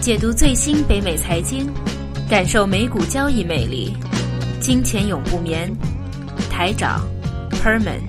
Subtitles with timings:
[0.00, 1.70] 解读最新北美财经，
[2.26, 3.94] 感受美股交易魅力。
[4.58, 5.70] 金钱永不眠，
[6.50, 7.06] 台长
[7.50, 8.00] Perman。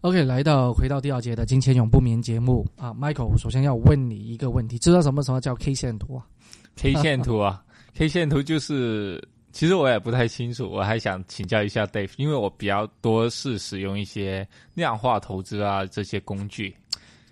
[0.00, 6.26] OK，来到回到第二节的金钱永不眠节目啊，Michael，首先要问你一个问题，知道什么什么叫 K 线图啊
[6.74, 7.62] ？K 线图啊
[7.94, 9.22] ，K 线图就是，
[9.52, 14.44] 其实我也不太清楚，我还想请教一下 Dave，因为我比较多是使用一些
[14.74, 16.74] 量化投资啊这些工具。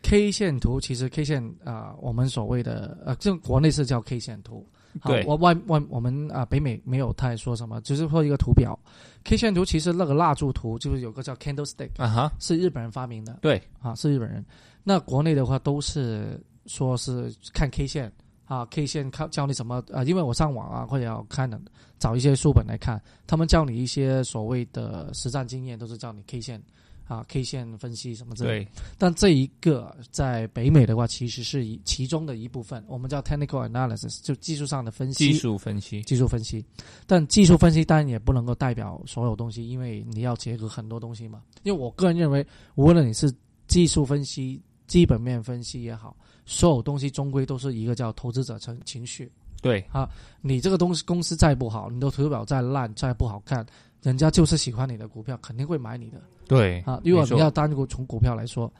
[0.08, 4.66] K 线图其实 K 线啊，我们所谓的呃，这国内是叫 K 线图，
[5.04, 8.78] 对，我外外我们啊北美没有太说什么，只是说一个图表。
[9.24, 14.42] K 线图其实那个蜡烛图就是有个叫 Candlestick 啊哈，是日本人发明的，对啊是日本人。
[14.82, 18.10] 那国内的话都是说是看 K 线
[18.46, 20.02] 啊，K 线看教你什么啊？
[20.04, 21.60] 因为我上网啊或者要看的
[21.98, 26.62] 找一些书本来看，他们教你一些所谓的实战经验，都是教你 K 线。
[27.08, 35.32] 啊，K 线分析什么之类，但这一个在北美的话，其实是一其中的一部分，我们叫 technical analysis，就技术上的分析。
[35.32, 36.62] 技术分析，技术分析。
[37.06, 41.42] 但技术分析当然也不能够代表所有东西，因为你要结合很多东西嘛。
[41.62, 43.32] 因为我个人认为，无论你是
[43.66, 49.32] 技术分析、基本面分析也好，所有东西终归都是一个叫投资者情情绪。
[49.60, 50.08] 对啊，
[50.40, 53.66] 你这个东西公司再不好，你的图表再烂、再不好看。
[54.02, 56.20] 人家就是喜欢你的股票，肯定会买你的。
[56.46, 58.72] 对啊，如果你要单独从股票来说，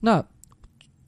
[0.00, 0.24] 那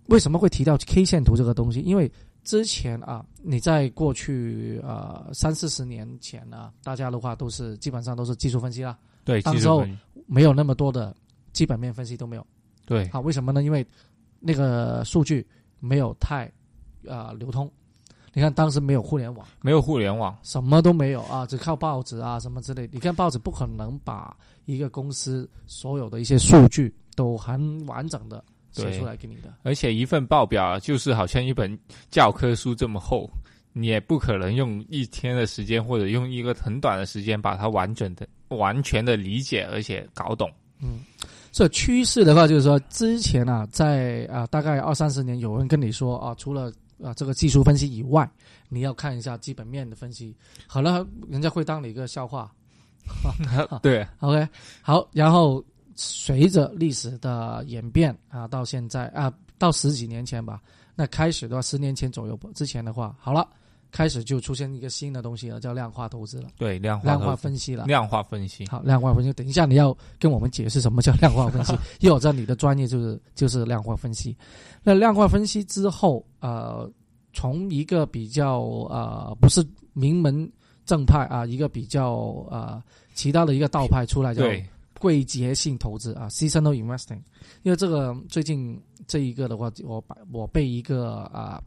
[0.07, 1.81] 为什么会提到 K 线图这个东西？
[1.81, 2.11] 因为
[2.45, 8.97] 之前啊，你在过去呃三四十年前呢，大家的话都是基本上都是技术分析啦。
[9.25, 9.85] 对，当时候
[10.27, 11.17] 没有那么多的
[11.53, 12.47] 基本面分析都没有。
[12.85, 13.63] 对，啊，为什么呢？
[13.65, 13.85] 因为
[14.39, 15.45] 那个数据
[15.81, 16.49] 没有太
[17.09, 17.69] 啊流通。
[18.37, 22.87] 你看，当时没有互联网，没有互联网，什么都没有啊，只靠报纸啊，什么之类。
[22.93, 29.55] 你看报纸不可能把一个公司所有的一些数据都很完整的写出来给你的。
[29.63, 31.79] 而且一份报表就是好像一本
[32.11, 33.27] 教科书这么厚，
[33.73, 40.47] 你也不可能用一天的时间或者用一个很短的时间把它完整的、完全的理解而且搞懂。
[40.83, 41.01] 嗯，
[41.53, 46.71] 这趋势的话，就是说之前啊，在啊大概二三十年，有人跟你说啊，除了
[47.03, 48.29] 啊，这个技术分析以外，
[48.69, 50.35] 你要看一下基本面的分析。
[50.67, 52.53] 好了，人家会当你一个笑话。
[53.83, 54.49] 对， OK，
[54.83, 55.09] 好。
[55.13, 55.65] 然后
[55.95, 60.61] 随着历史的演变啊，到现在啊，到十几年前吧，
[60.95, 63.49] 那开始的话，十年前左右之前的话，好了。
[63.97, 66.51] 开始就出现一个新的东西了，叫量化投资了。
[66.59, 67.87] 对，量化量化分析了。
[67.87, 68.67] 量化分析。
[68.67, 69.33] 好，量化分析。
[69.33, 74.37] 等一下你要跟我们解释什么叫 量化分析， 因为我知道你的专业就是就是量化分析。
[74.83, 76.87] 那量化分析之后，呃，
[77.33, 80.47] 从一个比较呃不是名门
[80.85, 82.83] 正派啊，一个比较呃
[83.15, 84.45] 其他的一个道派出来叫
[85.01, 87.23] 贵节性投资啊，seasonal investing。
[87.63, 91.63] 因为这个最近这一个的话，我把我被一个啊。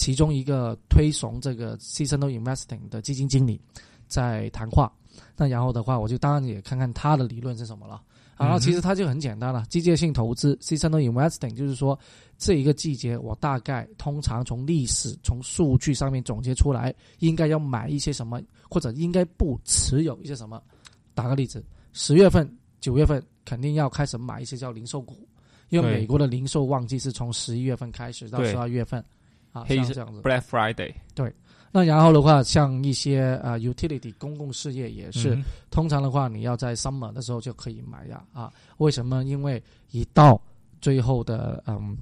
[0.00, 3.60] 其中一个推崇这个 seasonal investing 的基金经理
[4.08, 4.90] 在谈话，
[5.36, 8.00] 那然后的话，我就当然也看看他的理论是什么了。
[8.38, 11.98] 然后其实他就很简单了，季节性投资 seasonal investing 就是说
[12.38, 18.40] 这一个季节我大概通常从历史从数据上面总结出来，应该要买一些什么，
[18.70, 20.62] 或者应该不持有一些什么。
[21.12, 21.62] 打个例子，
[21.92, 22.50] 十月份、
[22.80, 25.28] 九月份肯定要开始买一些叫零售股，
[25.68, 29.04] 因为美国的零售旺季是从十一月份开始到十二月份。
[29.52, 31.32] 啊，像这样子，Black Friday，对。
[31.72, 35.38] 那然后的话，像一些呃 utility 公共事业也是，
[35.70, 38.24] 通常的话，你要在 summer 的时候就可以买呀。
[38.32, 39.22] 啊，为什么？
[39.22, 39.62] 因为
[39.92, 40.40] 一到
[40.80, 41.96] 最后的嗯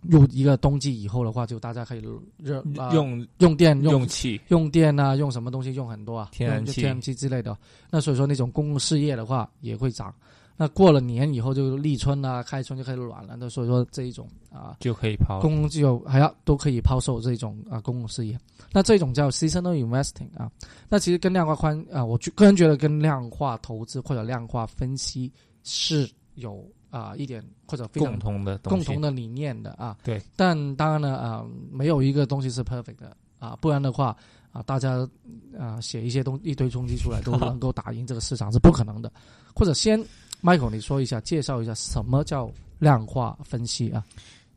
[0.00, 2.02] 入一个冬季以后的话，就大家可以
[2.38, 7.54] 热用用电用气用电啊，用什么东西用很多啊，天然气天然气之类的。
[7.90, 10.14] 那所以说那种公共事业的话也会涨。
[10.56, 18.38] 那过了年以后就立春啊，开春就开始暖了，那所以说这一种啊就可以抛公共机构还要都可以抛售这种啊公共事业，
[18.72, 20.48] 那这种叫 seasonal investing 啊，
[20.88, 25.28] 那其实跟量化宽啊，我个人觉得跟量化投资或者量化分析
[25.64, 34.16] 是有啊一点或者共同的共同的理念的啊，对，但当然呢啊，没有一个东西是 perfect 的啊，不然的话
[34.52, 35.04] 啊，大家
[35.58, 39.12] 啊写一些东一堆冲击出来都能够打赢这个市场是不可能的，
[39.52, 40.00] 或者先。
[40.44, 44.04] Michael，你说一下，介绍一下什么叫量化分析啊？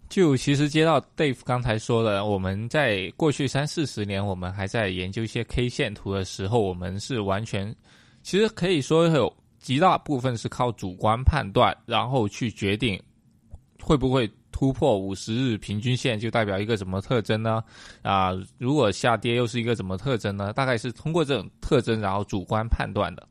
[0.10, 7.74] 就其实接到 Dave 刚才说的，我们在过去三四十年，我们还在研究一些 K 线图的时候，我们是完全，
[8.22, 13.02] 其实可以说有极大部分是靠主观判断，然后去决定
[13.82, 17.64] 会不会突破五十日平均线，就代表一个什么特征呢？
[18.02, 20.52] 啊，如果下跌又是一个什么特征呢？
[20.52, 23.26] 大概是通过这种特征，然后主观判断的。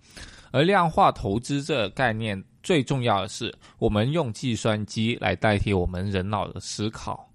[0.50, 7.28] 而量化投资这个概念最重要的是，我们用计算机来代替我们人脑的思考，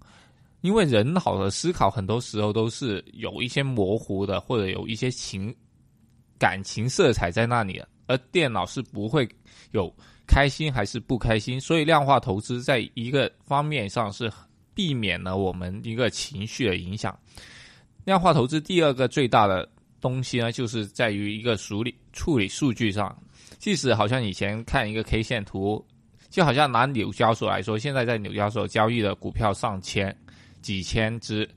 [0.60, 5.54] 因为人脑的思考很多时候都是有一些模糊的，或者有一些情
[6.38, 9.28] 感情色彩在那里的，而电脑是不会
[9.70, 9.92] 有
[10.26, 14.30] 开心还是不开心，所以量化投资在一个方面上是
[14.74, 17.16] 避免了我们一个情绪的影响。
[18.04, 19.68] 量化投资第二个最大的
[20.02, 23.16] 东西呢，就是在于一个处理处理数据上。
[23.58, 25.82] 即使好像以前看一个 K 线图，
[26.28, 30.14] 就好像拿纽交所来说，现在在纽交所交易的股票上千、
[30.60, 31.48] 几千只，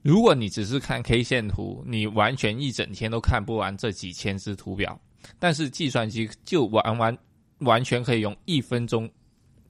[0.00, 4.98] 如果你只是看 K 线图，你完全一整天都看不完这几千只图表。
[5.38, 7.16] 但是计算机就完完
[7.58, 9.08] 完全可以用一分钟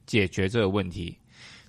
[0.07, 1.17] 解决这个问题。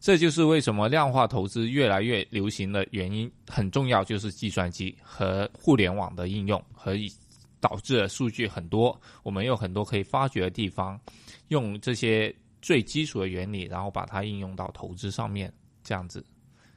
[0.05, 7.11] 这就是为什么量化投资越来越流行的原因，很重要就是计算机和互联网的应用，和以
[7.59, 10.99] 导致了数据很多，我们有很多可以发掘的地方，
[11.47, 12.31] 用这些
[12.61, 15.51] 最基础的原理，然后把它应用到投资上面，
[15.83, 16.23] 这样子，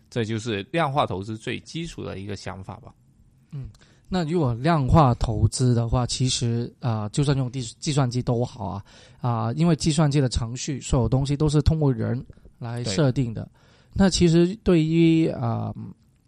[0.09, 2.95] 这就是量化投资最基础的一个想法吧。
[3.53, 3.69] 嗯，
[4.09, 8.85] 那如果量化投资的话，其实啊、就算用计计算机都好啊
[9.21, 12.25] 啊、因为计算机的程序所有东西都是通过人
[12.59, 13.49] 来设定的。
[13.93, 15.75] 那其实对于啊、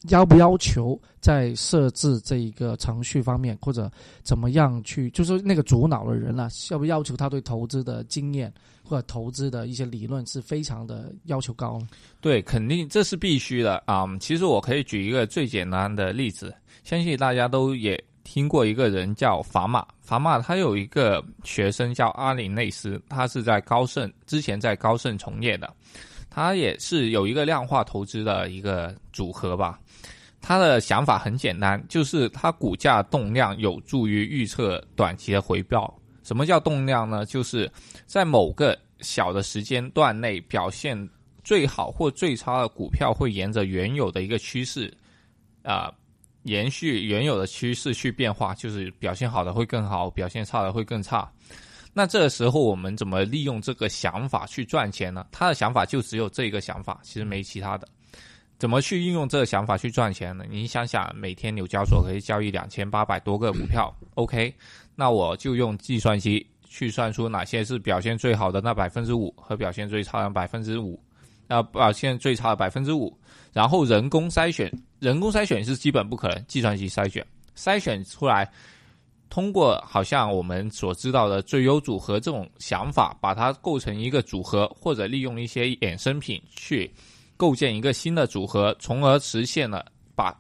[0.09, 3.91] 要不要求在设置这一个程序方面，或者
[4.23, 11.89] 怎么样去，就是那个主脑的人啊，要不要求他对投资的经验或者投资的一些理论是非常的要求高呢？
[12.21, 19.87] 对，肯定这是必须的啊、其实我可以举一个最简单的例子，相信大家都也听过一个人叫法马。
[20.01, 25.73] 法马他有一个学生叫阿里内斯，他是在高盛之前在高盛从业的，
[26.31, 29.79] 它也是有一个量化投资的一个组合吧。
[30.41, 35.95] 他的想法很简单，就是它股价动量有助于预测短期的回报。
[36.23, 37.27] 什么叫动量呢？
[37.27, 37.71] 就是
[38.07, 40.97] 在某个小的时间段内表现
[41.45, 44.91] 最好或最差的股票会沿着原有的一个趋势，
[45.63, 45.93] 啊、
[46.45, 51.31] 延续原有的趋势去变化，就是表现好的会更好，表现差的会更差。
[51.93, 55.27] 那这个时候我们怎么利用这个想法去赚钱呢？
[55.33, 57.89] 他的想法就只有这个想法，其实没其他的。
[58.59, 60.45] 怎么去运用这个想法去赚钱呢？
[60.51, 64.55] 你想想，每天纽交所可以交易两千八百多个股票，OK，
[64.95, 71.03] 那我就用计算机去算出哪些是表现最好的那百分之五和表现最差的百分之五，
[71.49, 73.19] 呃，表现最差的百分之五，
[73.53, 77.27] 然后人工筛选，人工筛选是基本不可能，计算机筛选，
[77.57, 78.47] 筛选出来，
[79.31, 86.93] 通过好像我们所知道的最优组合这种想法，把它构成一个组合，或者利用一些衍生品去
[87.37, 90.37] 构建一个新的组合，从而实现了把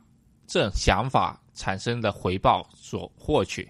[0.46, 3.66] 这想法产生的回报所获取。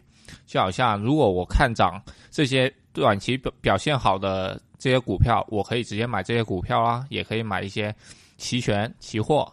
[0.46, 2.00] 就好像如果我看涨
[2.30, 7.94] 这些短期表表现好的这些股票，我可以直接买这些股票啊，也可以买一些
[8.38, 9.52] 期权、期货。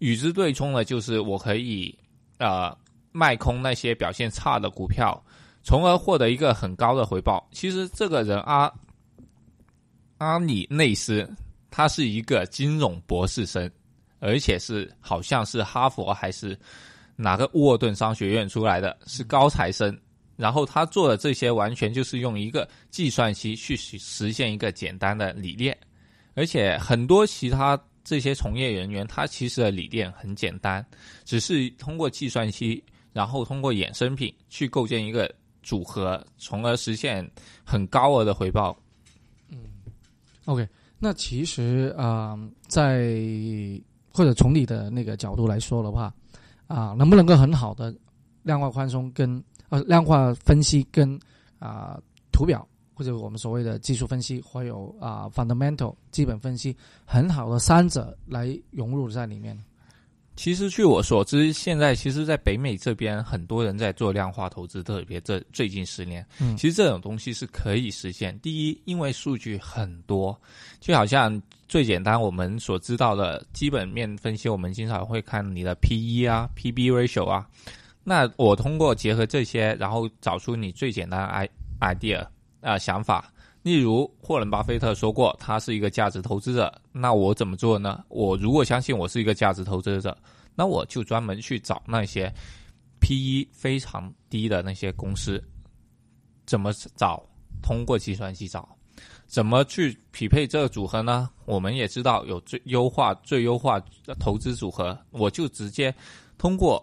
[0.00, 1.96] 与之对冲的就是我可以
[2.38, 2.76] 呃
[3.12, 5.22] 卖空那些表现差的股票，
[5.62, 7.48] 从而获得一个很高的回报。
[7.52, 8.72] 其实这个人阿
[10.18, 11.28] 阿里内斯，
[11.70, 13.70] 他是一个金融博士生，
[14.18, 16.58] 而且是好像是哈佛还是
[17.16, 19.96] 哪个沃顿商学院出来的，是高材生。
[20.34, 25.76] 然后他做的这些完全就是用一个计算机去实现一个简单的理念，
[26.34, 30.84] 而且很多其他这些从业人员，他其实的理念很简单，
[31.24, 37.28] 只是通过计算机，然后通过衍生品去构建一个组合，从而实现
[37.64, 38.76] 很高额的回报。
[39.48, 39.58] 嗯
[40.46, 43.14] OK，那其实啊、在
[44.12, 46.12] 或者从你的那个角度来说的话，
[46.66, 47.94] 啊、能不能够很好的
[48.42, 51.18] 量化宽松跟呃量化分析跟
[51.58, 52.00] 啊、
[52.32, 59.56] 图表或者我们所谓的技术分析，还有啊、fundamental 基本分析，很好的三者来融入在里面。
[60.34, 68.38] 其实据我所知，现在其实，在北美这边，很多人在做量化投资，特别这最近十年，嗯其实这种东西是可以实现。
[68.40, 70.36] 第一，因为数据很多，
[70.80, 77.46] 就好像最简单我们所知道的基本面分析，我们经常会看你的 P E 啊、P B ratio 啊。
[78.02, 81.48] 那我通过结合这些，然后找出你最简单的 i
[81.80, 82.26] idea
[82.60, 83.30] 啊、想法。
[83.62, 86.72] 例如，霍伦巴菲特说过，他是一个价值投资者。
[86.90, 88.04] 那我怎么做呢？
[88.08, 90.16] 我如果相信我是一个价值投资者，
[90.54, 92.32] 那我就专门去找那些
[93.00, 95.42] P/E 非常低的那些公司。
[96.44, 97.24] 怎么找？
[97.62, 98.68] 通过计算机找。
[99.26, 101.30] 怎么去匹配这个组合呢？
[101.46, 105.94] 我们也知道有最优化、最优化的投资组合，我就直接
[106.36, 106.82] 通过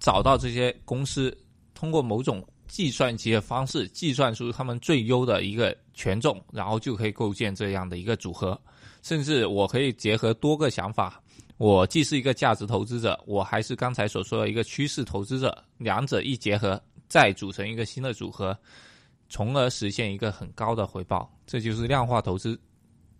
[0.00, 1.34] 找到这些公司，
[1.72, 8.58] 通过某种计算机的方式计算出他们最优的一个权重，然后就可以构建这样的一个组合。
[9.02, 11.22] 甚至我可以结合多个想法，
[11.58, 18.56] 我既是一个价值投资者，我还是刚才所说的一个趋势投资者，两者一结合，再组成一个新的组合，
[19.28, 21.30] 从而实现一个很高的回报。
[21.46, 22.58] 这就是量化投资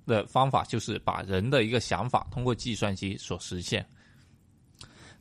[0.07, 3.85] 的方法，就是把人的一个想法通过计算机所实现。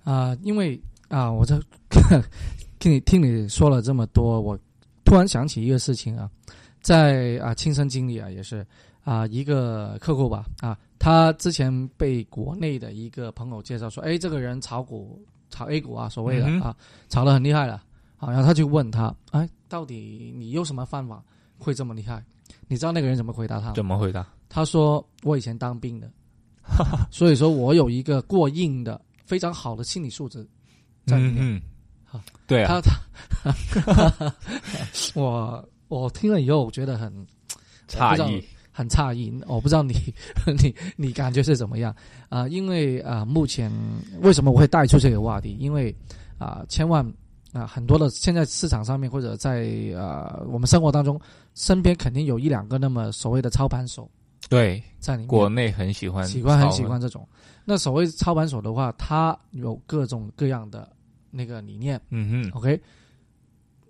[0.05, 1.59] 啊、因为啊、我这
[2.79, 4.57] 听你听你说了这么多，我
[5.03, 6.29] 突然想起一个事情啊，
[6.81, 8.65] 在啊亲身经历啊，也是
[9.03, 16.75] 啊一个客户吧啊，他之前被国内的一个朋友介绍说，哎，这个人炒股炒 A 股啊，所谓的、嗯啊，
[17.09, 17.83] 炒得很厉害了
[18.17, 21.23] 啊，然后他就问他，哎，到底你有什么方法
[21.57, 22.23] 会这么厉害？
[22.67, 23.71] 你知道那个人怎么回答他？
[23.73, 24.27] 怎么回答？
[24.47, 26.11] 他说：“我以前当兵的，
[27.11, 30.47] 所以说我有一个过硬的、非常好的心理素质
[31.05, 31.37] 在里面。
[31.39, 31.61] 嗯
[32.11, 33.51] 好嗯，对啊，他
[33.83, 34.33] 他
[35.13, 37.11] 我我听了以后，我觉得很
[37.87, 39.33] 诧异，很诧异。
[39.47, 39.93] 我不知道你
[40.63, 41.93] 你你感觉是怎么样
[42.29, 43.71] 啊、因为啊、目前
[44.21, 45.57] 为什么我会带出这个话题？
[45.59, 45.93] 因为
[46.37, 47.05] 啊、千万
[47.51, 49.67] 啊、很多的现在市场上面或者在
[49.97, 51.19] 啊我们生活当中，
[51.55, 54.09] 身边肯定有一两个那么所谓的操盘手
[54.47, 55.27] 对，在里面。
[55.27, 57.27] 国内很喜欢，喜欢很喜欢，这种。
[57.65, 60.91] 那所谓操盘手的话，他有各种各样的
[61.29, 62.79] 那个理念嗯哼，，OK，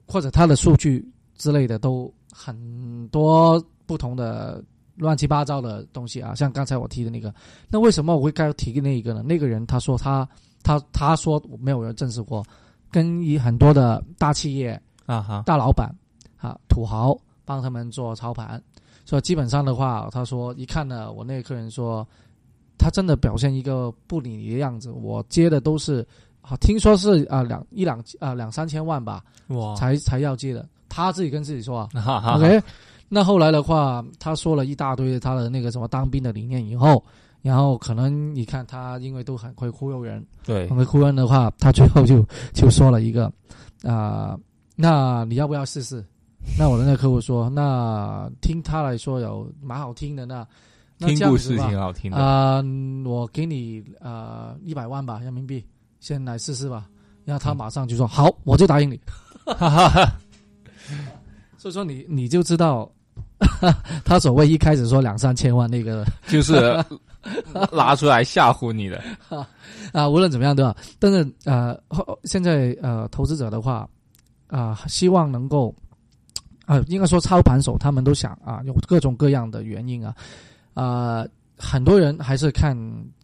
[0.05, 1.05] 或者他的数据
[1.39, 4.63] 之类的都很多不同的
[4.96, 7.34] 乱七八糟的东西啊，像刚才我提的那个，
[7.69, 9.24] 那为什么我会该提那一个呢？
[9.24, 10.27] 那个人他说他
[10.62, 12.46] 他他说没有人证实过，
[12.91, 15.89] 跟一很多的大企业啊哈，大老板
[16.38, 18.62] 啊土豪帮他们做操盘，
[19.05, 22.05] 所以基本上的话，他说一看呢，我那个客人说，
[22.77, 26.05] 他真的表现一个不理你的样子，我接的都是
[26.41, 32.62] 好，听说是啊两一两啊两三千万吧，哇，才才要接的，他自己跟自己说啊哈哈，OK，
[33.08, 37.03] 那后来的话，他说了一大堆他的那个什么当兵的理念以后。
[37.41, 42.22] 然后可能你看他，因为都很会忽悠人，对很，会忽悠人的话，他最后就
[42.53, 43.31] 就说了一个，
[43.81, 44.38] 啊、
[44.75, 46.05] 那你要不要试试？
[46.58, 50.46] 那我的那个客户说，那听他来说有蛮好听的，那
[50.98, 52.62] 那听故事挺好听的，啊、
[53.05, 55.65] 我给你呃一百万吧人民币，
[56.01, 56.89] 先来试试吧。
[57.24, 59.00] 然后他马上就说、好，我就答应你。
[61.59, 62.89] 所以说你你就知道，
[64.05, 66.83] 他所谓一开始说两三千万那个 就是
[67.71, 69.03] 拿出来吓唬你的，
[69.93, 70.75] 啊，无论怎么样对吧？
[70.97, 73.87] 但是呃，后现在呃，投资者的话
[74.47, 75.75] 啊、希望能够
[76.65, 80.15] 啊、应该说操盘手他们都想啊，有各种各样的原因啊，
[80.73, 81.25] 啊、
[81.57, 82.75] 很多人还是看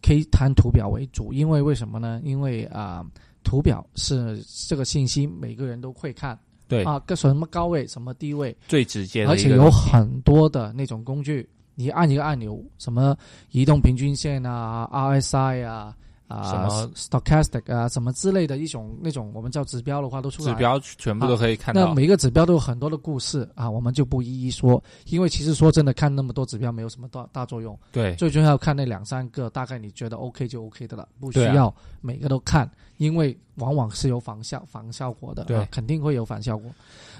[0.02, 2.20] K 谈图表为主，因为为什么呢？
[2.22, 3.02] 因为啊、
[3.42, 6.38] 图表是这个信息每个人都会看
[6.68, 13.16] 对，啊，个什么高位什么低位，最直接的而且有很多的那种工具，你按一个按钮，什么
[13.50, 15.94] 移动平均线啊、RSI 啊、
[16.28, 20.52] 啊什么 stochastic 啊什么之类的一种那种我们叫指标的话都出来。
[20.52, 36.70] 指标全部都可以看到，那每个指标都有很多的故事啊，我们就不一一说，因为其实说真的，看那么多指标没有什么大大作用，对，最重要看那两三个，大概你觉得 OK 就 OK 的了，不需要每个都看，因为往往是有反效反效果的，对啊肯定会有反效果。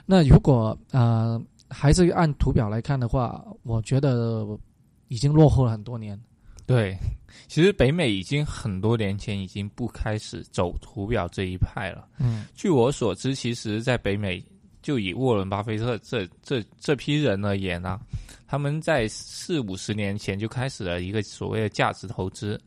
[0.05, 4.47] 那如果呃还是按图表来看的话，我觉得
[5.09, 6.21] 已经落后了很多年。
[6.67, 6.99] 对，
[7.47, 12.09] 其实北美已经很多年前已经不开始走图表这一派了。
[12.19, 12.45] 嗯。
[12.55, 14.43] 据我所知，其实在北美，
[14.83, 18.01] 就以沃伦巴菲特这这这批人而言呢、
[18.47, 22.61] 他们在四五十年前就开始了一个所谓的价值投资，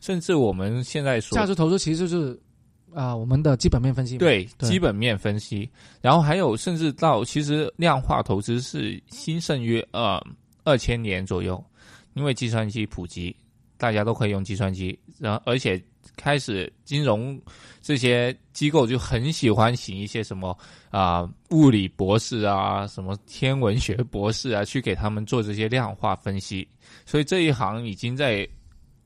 [0.00, 2.38] 甚至我们现在说价值投资其实就是
[2.94, 10.18] 啊、我们的基本面分析对基本面分析，然后还有甚至到其实量化投资是兴盛于呃
[10.64, 11.62] 二千年左右，
[12.18, 13.34] 因为计算机普及，
[13.76, 15.80] 大家都可以用计算机，然后而且
[16.16, 17.40] 开始金融
[17.80, 20.58] 这些机构就很喜欢请一些什么
[20.90, 26.66] 啊、物理博士啊，什么天文学博士啊，去给他们做这些量化分析，
[27.06, 28.46] 所以这一行已经在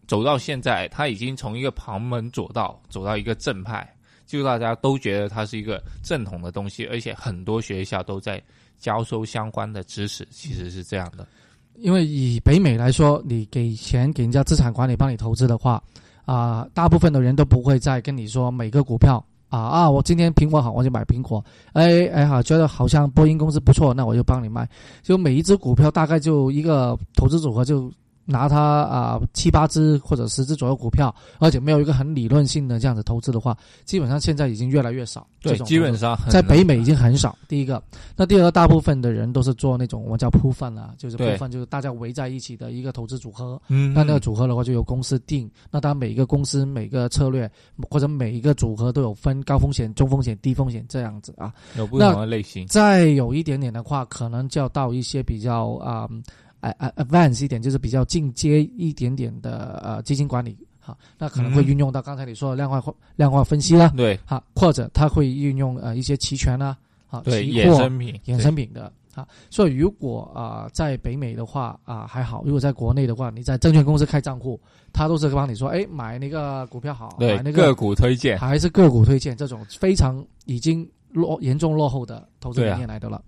[0.06, 3.86] 走到现在，它已经从一个旁门左道走到一个正派。
[4.24, 8.42] 就大家都觉得它是一个正统的东西，而且很多学校都在
[8.78, 11.28] 教授相关的知识，其实是这样的。
[11.76, 15.82] 因为以北美来说，你给钱给人家资产管理帮你投资的话，
[16.24, 21.44] 啊、大部分的人都不会再跟你说每个股票啊啊，我今天苹果好，我就买苹果。
[21.72, 24.68] 哎哎好，觉得好像波音公司不错，那我就帮你卖。
[25.02, 27.92] 就每一只股票大概就一个投资组合就
[28.24, 35.26] 拿它啊、七八只或者十只左右股票，而且没有一个很理论性的这样子投资的话，基本上现在已经越来越少。
[35.40, 37.36] 对，这种基本上很在北美已经很少。
[37.48, 37.82] 第一个，
[38.16, 43.60] 那第二个，大部分的人都是做那种我们叫铺分啊，就是铺对分，就是大家围在一起的一个投资组合。
[43.68, 45.50] 嗯，那那个组合的话，就由公司定。
[45.70, 47.50] 那当然，每一个公司、每个策略
[47.90, 51.52] 或者每一个组合都有分高风险、中风险、低风险这样子啊。
[51.76, 56.22] 有不同的类型，再有一点点的话，可能就要到一些比较啊呃
[56.70, 60.56] 呃 advance 一点，就是比较进阶一点点的呃基金管理。
[60.84, 62.82] 好，那可能会嗯运用到刚才你说的量化
[63.14, 66.76] 量化分析啦，对好，或者它会运用呃一些期权啦，
[67.08, 69.24] 啊，对，衍生品，衍生品的啊。
[69.48, 74.60] 所以如果啊、在北美的话啊、还好，如果在国内的话，你在证券公司开账户，
[74.92, 83.22] 他都是帮你说，哎，买那个股票好，对那个个股推荐，还是个股推荐这种非常已经落严重落后的投资理念来的了。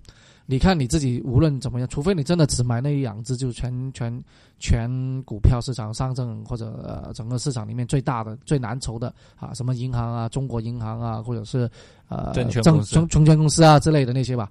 [0.46, 4.22] 你看你自己无论怎么样，除非你真的只买那一两只，就全全
[4.58, 11.70] 全股票市场上证或者呃整个市场里面最大的、最难筹的啊，什么银行啊、中国银行啊，或者是
[12.08, 14.50] 呃证券证公司证证券公司啊之类的那些吧。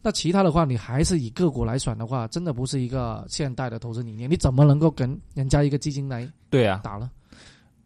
[0.00, 4.30] 那其他的话，你还是以个股来选的话，真的不是一个现代的投资理念。
[4.30, 7.10] 你怎么能够跟人家一个基金来对啊，打呢？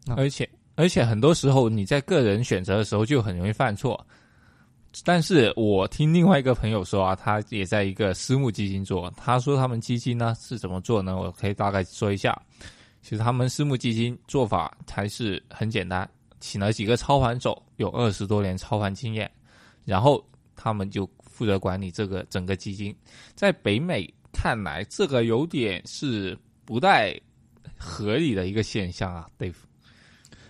[0.07, 3.99] 啊而且而且很多时候你在个人选择的时候就很容易犯错。
[5.03, 11.15] 但是我听另外一个朋友说啊，他也在一个私募基金做，他说他们基金呢是怎么做呢？
[11.15, 12.39] 我可以大概说一下。
[13.01, 19.29] 其实他们私募基金做法还是很简单，请了几个操盘手，有二十多年操盘经验，
[19.85, 20.21] 然后
[20.55, 22.93] 他们就负责管理这个整个基金。
[23.35, 27.17] 在北美看来，这个有点是不太
[27.77, 29.53] 合理的一个现象啊，Dave。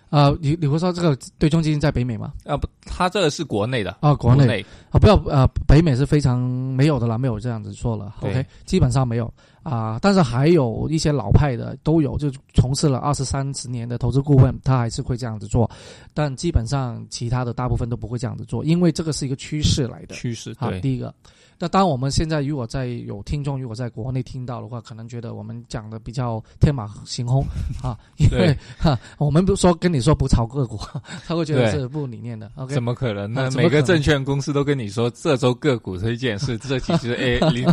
[0.10, 2.34] 呃，你你会说这个对冲基金在北美吗？
[2.46, 9.32] 啊不，他这个是国内的，啊，国内内啊，不要呃，北美是非常没有的啦，没有这样子做了，OK，基本上没有
[9.64, 15.70] 啊、但是还有一些老派的都有，就从事了二十三十年的投资顾问，他还是会这样子做，
[16.14, 20.16] 但基本上其他的大部分都不会这样子做，因为这个是一个趋势来的。
[20.16, 21.14] 趋势，好，对第一个，
[21.60, 27.44] 那当我们现在如果在有听众如果在国内听到的话，可能觉得我们讲的比较天马行空
[27.82, 30.80] 啊，因为对哈，我们不说跟你说不炒个股，
[31.26, 32.52] 他会觉得是不理念的。
[32.56, 33.50] OK，怎么可能呢？
[33.56, 37.66] 每个证券公司都跟你说这周个股推荐是 这几只 A 零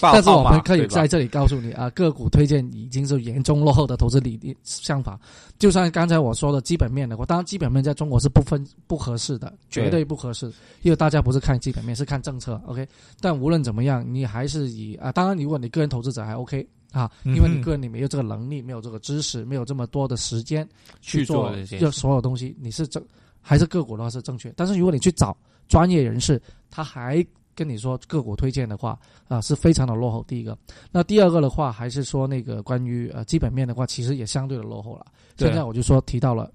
[0.00, 5.18] 但是我们可以在这里告诉你啊，个股推荐已经是严重落后的投资理念想法。
[5.58, 10.46] 就像刚才我说的基本面的话，当然基本面在中国是不分不合适的，绝对对不合适，
[10.82, 12.60] 因为大家不是看基本面，是看政策。
[12.66, 12.86] OK，
[13.20, 20.68] 但无论怎么样，你还是以啊，当然如果你个人投资者还 OK 啊，因为你个人你没有这个能力，没有这个知识，没有这么多的时间
[21.00, 23.04] 去做做这所有东西，你是正
[23.40, 24.52] 还是个股的话是正确。
[24.56, 25.36] 但是如果你去找
[25.68, 30.24] 专业人士，他还跟你说个股推荐的话，啊、是非常的落后。
[30.28, 30.56] 第一个，
[30.92, 35.04] 那第二个的话，还是说那个关于呃基本面的话，其实也相对的落后了。
[35.36, 36.50] 现在我就说提到了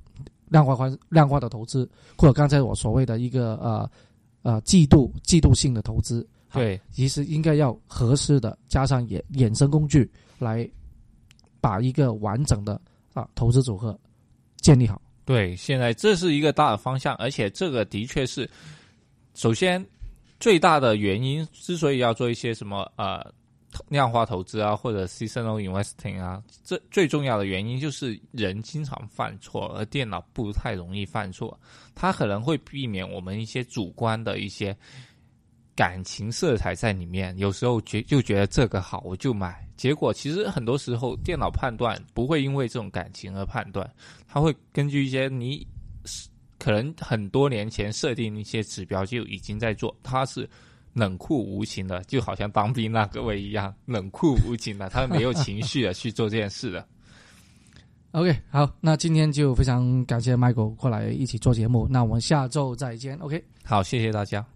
[0.48, 3.90] 量化宽量化的投资，或者刚才我所谓的一个呃
[4.44, 10.70] 呃季度季度性的投资，好对其实应该要合适的加上衍衍生工具来
[11.60, 12.80] 把一个完整的
[13.14, 14.00] 啊投资组合
[14.58, 15.02] 建立好。
[15.26, 18.50] 对，现在这是一个大的方向，而且这个的确是，
[19.34, 19.84] 首先
[20.38, 23.34] 最大的原因之所以要做一些什么呃
[23.88, 31.58] 量化投资啊，或者 seasonal investing 啊，这最重要的原因就是人经常犯错，而电脑不太容易犯错，
[31.96, 34.78] 它可能会避免我们一些主观的一些
[35.76, 43.90] 感情色彩在里面，有时候觉就觉得这个好我就买，结果其实很多时候电脑判断不会因为这种感情而判断，
[44.28, 45.66] 它会根据一些你
[46.60, 50.48] 可能很多年前设定一些指标就已经在做，它是
[50.94, 56.88] 冷酷无情的，就好像当兵那各位一样，冷酷无情的，他没有情绪的去做这件事的。
[58.12, 63.18] OK，好，那今天就非常感谢 Michael 过来一起做节目，那我们下周再见。
[63.18, 63.44] OK。
[63.64, 64.53] 好，谢谢大家。